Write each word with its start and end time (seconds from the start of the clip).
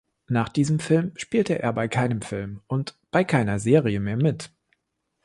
Nach 0.29 0.49
diesem 0.49 0.79
Film 0.79 1.11
spielte 1.15 1.59
er 1.59 1.73
bei 1.73 1.87
keinem 1.87 2.23
Film 2.23 2.61
und 2.65 2.97
bei 3.11 3.23
keiner 3.23 3.59
Serie 3.59 3.99
mehr 3.99 4.17
mit. 4.17 4.51